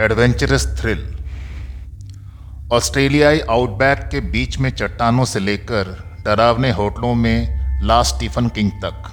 [0.00, 1.00] Adventurous thrill.
[2.72, 5.88] ऑस्ट्रेलियाई outback के बीच में चट्टानों से लेकर
[6.24, 9.08] डरावने होटलों में लास्ट स्टीफन किंग तक,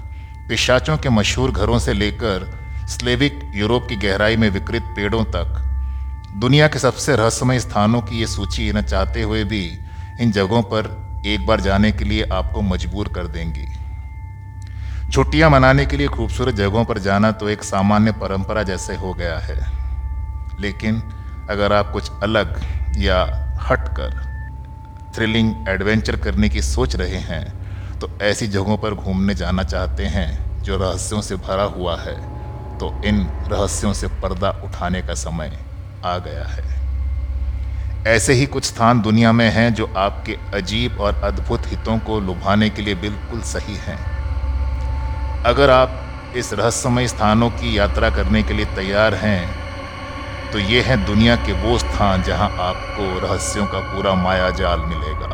[0.50, 2.46] पिशाचों के मशहूर घरों से लेकर
[2.90, 5.56] स्लेविक यूरोप की गहराई में विकृत पेड़ों तक,
[6.38, 9.66] दुनिया के सबसे रहस्यमय स्थानों की ये सूची न चाहते हुए भी
[10.22, 13.66] इन जगहों पर एक बार जाने के लिए आपको मजबूर कर देंगी।
[15.12, 19.40] छुट्टियाँ मनाने के लिए खूबसूरत जगहों पर जाना तो एक सामान्य परंपरा जैसे हो गया
[19.40, 19.85] है।
[20.62, 21.02] लेकिन
[21.50, 22.62] अगर आप कुछ अलग
[22.98, 23.24] या
[23.62, 24.24] हटकर
[25.16, 30.64] थ्रिलिंग एडवेंचर करने की सोच रहे हैं तो ऐसी जगहों पर घूमने जाना चाहते हैं
[30.64, 32.16] जो रहस्यों से भरा हुआ है
[32.78, 35.60] तो इन रहस्यों से पर्दा उठाने का समय
[36.06, 36.64] आ गया है।
[38.08, 42.70] ऐसे ही कुछ स्थान दुनिया में हैं जो आपके अजीब और अद्भुत हितों को लुभाने
[42.70, 43.98] के लिए बिल्कुल सही हैं।
[45.44, 46.02] अगर आप
[46.38, 49.65] इस रहस्यमय स्थानों की यात्रा करने के लिए तैयार हैं
[50.56, 55.28] तो ये है दुनिया के वो स्थान जहाँ आपको रहस्यों का पूरा माया जाल मिलेगा।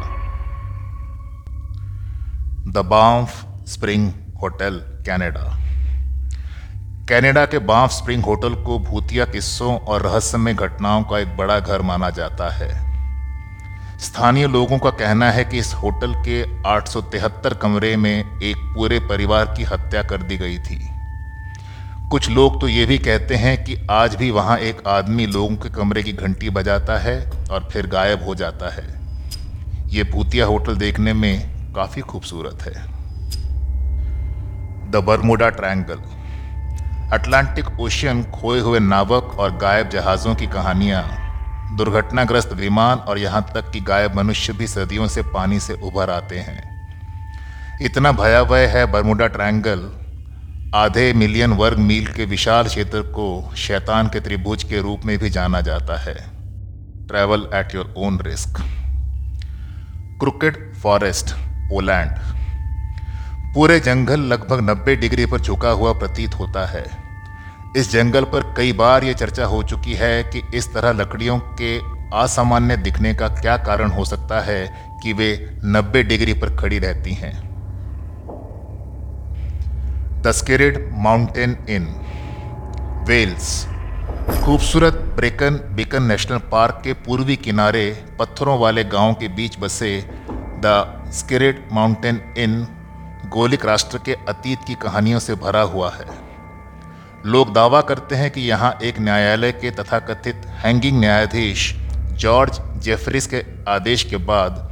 [2.72, 4.12] The Banff spring
[4.42, 5.44] hotel Canada
[7.10, 11.82] Canada के बांफ स्प्रिंग होटल को भूतिया किस्सों और रहस्यमय घटनाओं का एक बड़ा घर
[11.82, 12.70] माना जाता है।
[14.00, 19.46] स्थानीय लोगों का कहना है कि इस होटल के 873 कमरे में एक पूरे परिवार
[19.46, 21.01] की हत्या कर दी गई थी।
[22.12, 25.70] कुछ लोग तो ये भी कहते हैं कि आज भी वहाँ एक आदमी लोगों के
[25.70, 28.84] कमरे की घंटी बजाता है और फिर गायब हो जाता है।
[29.90, 32.74] ये भूतिया होटल देखने में काफ़ी खूबसूरत है।
[34.92, 36.02] The Bermuda triangle.
[37.14, 41.04] Atlantic ocean खोए हुए नावक और गायब जहाज़ों की कहानियाँ,
[41.78, 46.40] दुर्घटनाग्रस्त विमान और यहाँ तक कि गायब मनुष्य भी सदियों से पानी से उभर आते
[46.40, 49.90] हैं। इतना भयावह है बरमुडा ट्रायंगल
[50.76, 55.30] आधे मिलियन वर्ग मील के विशाल क्षेत्र को शैतान के त्रिभुज के रूप में भी
[55.30, 56.14] जाना जाता है।
[57.08, 58.62] Travel at your own risk
[60.20, 61.34] cricket forest
[61.70, 62.12] Poland
[63.54, 66.86] पूरे जंगल लगभग 90 डिग्री पर झुका हुआ प्रतीत होता है।
[67.78, 71.78] इस जंगल पर कई बार यह चर्चा हो चुकी है कि इस तरह लकड़ियों के
[72.18, 74.66] असामान्य दिखने का क्या कारण हो सकता है
[75.04, 77.51] कि वे 90 डिग्री पर खड़ी रहती हैं।
[80.24, 80.32] द
[81.04, 81.86] माउंटेन इन
[83.08, 83.48] वेल्स
[84.44, 87.86] खूबसूरत ब्रेकन बिकन नेशनल पार्क के पूर्वी किनारे
[88.20, 89.92] पत्थरों वाले गाँव के बीच बसे
[90.66, 92.54] द स्केरेड माउंटेन इन
[93.30, 96.06] गोलिक राष्ट्र के अतीत की कहानियों से भरा हुआ है।
[97.26, 101.74] लोग दावा करते हैं कि यहाँ एक न्यायालय के तथाकथित हैंगिंग न्यायाधीश
[102.22, 104.68] जॉर्ज जेफरिस के आदेश के बाद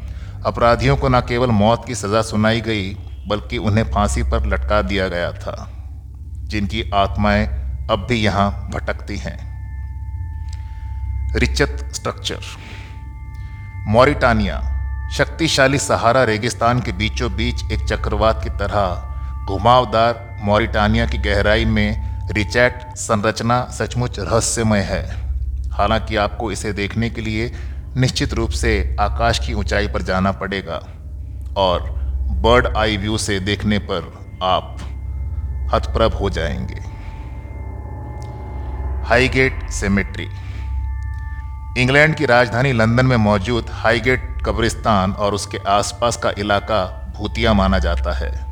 [0.45, 2.97] अपराधियों को न केवल मौत की सज़ा सुनाई गई
[3.29, 5.69] बल्कि उन्हें फांसी पर लटका दिया गया था,
[6.47, 7.45] जिनकी आत्माएँ
[7.91, 9.37] अब भी यहाँ भटकती हैं।
[11.35, 12.39] रिचत स्ट्रक्चर।
[13.87, 14.61] मॉरिटानिया,
[15.13, 19.05] शक्तिशाली सहारा रेगिस्तान के बीचों बीच एक चक्रवात की तरह
[19.47, 25.03] घुमावदार मॉरिटानिया की गहराई में रिचैट संरचना सचमुच रहस्यमय है।
[25.71, 27.51] हालाँकि आपको इसे देखने के लिए
[27.97, 30.81] निश्चित रूप से आकाश की ऊंचाई पर जाना पड़ेगा
[31.57, 31.98] और
[32.29, 34.77] बर्ड आई व्यू से देखने पर आप
[35.73, 36.89] हतप्रभ हो जाएँगे।
[39.09, 40.27] Highgate cemetery.
[41.81, 47.79] इंग्लैंड की राजधानी लंदन में मौजूद हाईगेट कब्रिस्तान और उसके आसपास का इलाका भूतिया माना
[47.79, 48.45] जाता है।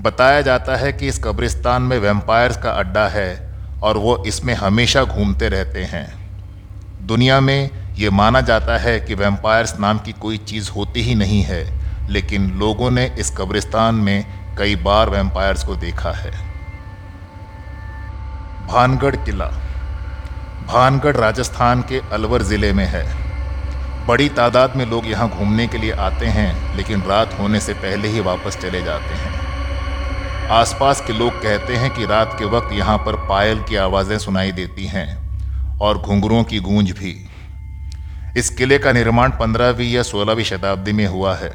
[0.00, 5.04] बताया जाता है कि इस कब्रिस्तान में वेम्पायर्स का अड्डा है और वो इसमें हमेशा
[5.04, 6.30] घूमते रहते हैं।
[7.06, 11.42] दुनिया में ये माना जाता है कि वेम्पायर्स नाम की कोई चीज़ होती ही नहीं
[11.42, 11.75] है।
[12.08, 14.24] लेकिन लोगों ने इस कब्रिस्तान में
[14.58, 16.30] कई बार वैम्पायर्स को देखा है।
[18.66, 19.46] भानगढ़ किला।
[20.66, 23.04] भानगढ़ राजस्थान के अलवर ज़िले में है।
[24.06, 28.08] बड़ी तादाद में लोग यहाँ घूमने के लिए आते हैं, लेकिन रात होने से पहले
[28.08, 29.34] ही वापस चले जाते हैं।
[30.52, 34.52] आसपास के लोग कहते हैं कि रात के वक्त यहाँ पर पायल की आवाज़ें सुनाई
[34.52, 35.06] देती हैं
[35.78, 37.14] और घुंघरुओं की गूंज भी।
[38.36, 41.50] इस किले का निर्माण पंद्रहवीं या सोलहवीं शताब्दी में हुआ है।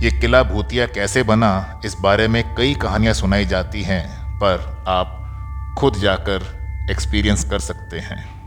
[0.00, 4.08] ये किला भूतिया कैसे बना, इस बारे में कई कहानियाँ सुनाई जाती हैं,
[4.38, 8.37] पर आप खुद जाकर एक्सपीरियंस कर सकते हैं।